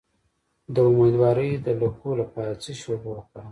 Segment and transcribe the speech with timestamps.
[0.73, 3.49] د امیدوارۍ د لکو لپاره د څه شي اوبه وکاروم؟